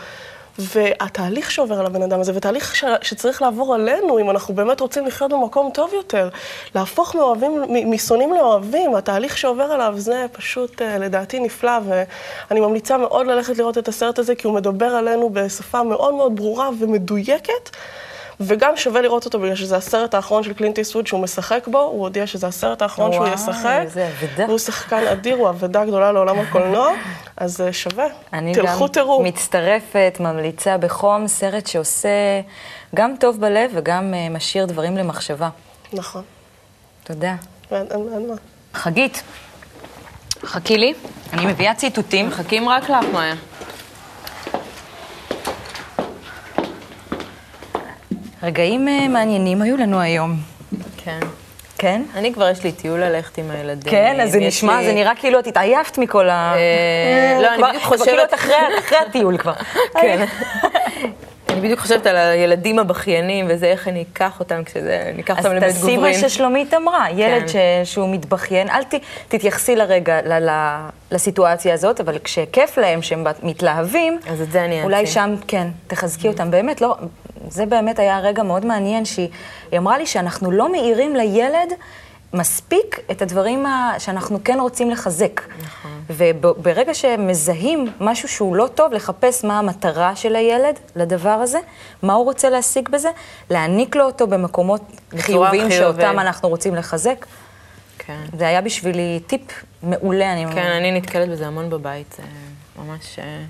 [0.58, 5.06] והתהליך שעובר על הבן אדם הזה, ותהליך ש, שצריך לעבור עלינו, אם אנחנו באמת רוצים
[5.06, 6.28] לחיות במקום טוב יותר,
[6.74, 13.26] להפוך מאוהבים, משונאים לאוהבים, התהליך שעובר עליו זה פשוט אה, לדעתי נפלא, ואני ממליצה מאוד
[13.26, 17.70] ללכת לראות את הסרט הזה, כי הוא מדבר עלינו בשפה מאוד מאוד ברורה ומדויקת.
[18.40, 22.00] וגם שווה לראות אותו בגלל שזה הסרט האחרון של קלינט איסטווד שהוא משחק בו, הוא
[22.02, 23.78] הודיע שזה הסרט האחרון שהוא וואי, ישחק.
[23.82, 24.44] איזה אבדה.
[24.46, 26.92] והוא שחקן אדיר, הוא אבדה גדולה לעולם הקולנוע,
[27.36, 28.06] אז אה, שווה.
[28.32, 29.22] אני תלכו גם תראו.
[29.22, 32.40] מצטרפת, ממליצה בחום, סרט שעושה
[32.94, 35.48] גם טוב בלב וגם אה, משאיר דברים למחשבה.
[35.92, 36.22] נכון.
[37.04, 37.34] תודה.
[37.70, 38.34] אין, אין, אין מה.
[38.74, 39.22] חגית,
[40.44, 40.94] חכי לי,
[41.32, 42.28] אני מביאה ציטוטים.
[42.28, 43.34] מחכים רק לך, מאיה.
[48.44, 50.36] רגעים אה, מעניינים היו לנו היום.
[51.04, 51.18] כן.
[51.78, 52.02] כן?
[52.14, 53.90] אני כבר יש לי טיול ללכת עם הילדים.
[53.92, 56.54] כן, אז זה נשמע, לי- זה נראה כאילו את התעייפת מכל ה...
[56.56, 58.28] אה, לא, אני בדיוק כבר כאילו חושבת...
[58.28, 59.52] את אחרי הטיול כבר.
[60.00, 60.24] כן.
[61.48, 65.46] אני בדיוק חושבת על הילדים הבכיינים וזה, איך אני אקח אותם כשזה, אני אקח אז
[65.46, 66.00] אותם לבית תעשי גוברין.
[66.22, 67.48] מה ששלומית אמרה, ילד כן.
[67.84, 67.92] ש...
[67.92, 68.94] שהוא מתבכיין, אל ת...
[69.28, 70.50] תתייחסי לרגע ל...
[70.50, 70.50] ל...
[71.10, 75.12] לסיטואציה הזאת, אבל כשכיף להם שהם מתלהבים, אז את זה אני אולי אעצים.
[75.14, 76.50] שם, כן, תחזקי אותם.
[76.50, 76.96] באמת, לא,
[77.48, 79.28] זה באמת היה רגע מאוד מעניין, שהיא
[79.70, 81.72] היא אמרה לי שאנחנו לא מאירים לילד
[82.34, 83.94] מספיק את הדברים ה...
[83.98, 85.40] שאנחנו כן רוצים לחזק.
[85.62, 85.90] נכון.
[86.10, 91.58] וברגע שמזהים משהו שהוא לא טוב, לחפש מה המטרה של הילד לדבר הזה,
[92.02, 93.10] מה הוא רוצה להשיג בזה,
[93.50, 94.82] להעניק לו אותו במקומות
[95.18, 95.70] חיוביים.
[95.70, 97.26] שאותם אנחנו רוצים לחזק.
[97.98, 98.20] כן.
[98.38, 99.40] זה היה בשבילי טיפ
[99.82, 102.22] מעולה, אני כן, אני נתקלת בזה המון בבית, זה
[102.82, 103.18] ממש...
[103.18, 103.42] אה,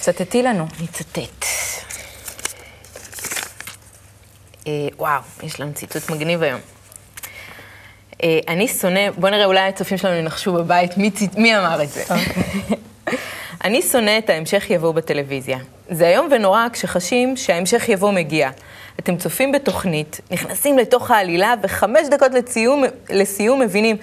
[0.00, 0.66] צטטי לנו.
[0.80, 1.18] נצטט.
[1.18, 1.48] אה,
[4.98, 6.60] וואו, יש לנו ציטוט מגניב היום.
[8.22, 11.88] אה, אני שונא, בוא נראה, אולי הצופים שלנו ינחשו בבית מי, צי- מי אמר את
[11.88, 12.04] זה.
[13.64, 15.58] אני שונא את ההמשך יבוא בטלוויזיה.
[15.90, 18.50] זה איום ונורא כשחשים שההמשך יבוא מגיע.
[19.00, 23.96] אתם צופים בתוכנית, נכנסים לתוך העלילה, וחמש דקות לסיום, לסיום מבינים,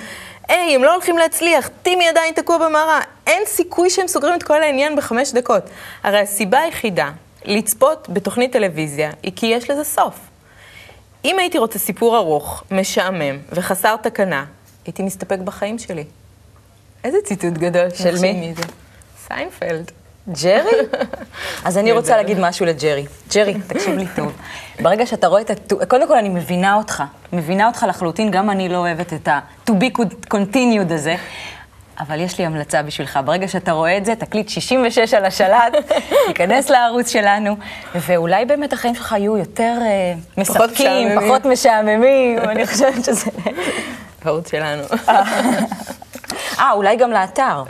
[0.48, 4.64] היי, הם לא הולכים להצליח, טימי עדיין תקוע במערה, אין סיכוי שהם סוגרים את כל
[4.64, 5.64] העניין בחמש דקות.
[6.04, 7.12] הרי הסיבה היחידה
[7.46, 10.14] לצפות בתוכנית טלוויזיה היא כי יש לזה סוף.
[11.26, 14.46] אם הייתי רוצה סיפור ארוך, משעמם וחסר תקנה,
[14.86, 16.04] הייתי מסתפק בחיים שלי.
[17.04, 17.90] איזה ציטוט גדול.
[17.94, 18.54] של מי?
[19.28, 19.92] סיינפלד.
[20.44, 20.72] ג'רי?
[21.66, 23.06] אז אני רוצה להגיד משהו לג'רי.
[23.36, 24.32] ג'רי, תקשיב לי טוב.
[24.82, 25.86] ברגע שאתה רואה את ה...
[25.86, 27.04] קודם כל, אני מבינה אותך.
[27.34, 30.02] מבינה אותך לחלוטין, גם אני לא אוהבת את ה-to be
[30.34, 31.16] continued הזה.
[32.00, 35.74] אבל יש לי המלצה בשבילך, ברגע שאתה רואה את זה, תקליט 66 על השלט,
[36.28, 37.56] תיכנס לערוץ שלנו,
[37.96, 41.20] ואולי באמת החיים שלך יהיו יותר אה, מספקים.
[41.20, 43.32] פחות משעממים, אני חושבת שזה...
[44.26, 44.84] הערוץ שלנו.
[46.60, 47.64] אה, אולי גם לאתר.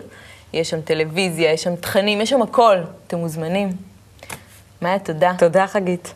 [0.52, 3.72] יש שם טלוויזיה, יש שם תכנים, יש שם הכל, אתם מוזמנים.
[4.82, 5.32] מאיה, תודה.
[5.38, 6.14] תודה, חגית.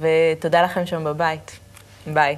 [0.00, 1.58] ותודה לכם שם בבית.
[2.06, 2.36] ביי.